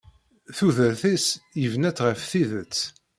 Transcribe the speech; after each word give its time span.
Tudert-is 0.57 1.25
yebna-tt 1.61 2.03
ɣef 2.07 2.21
tidet. 2.31 2.77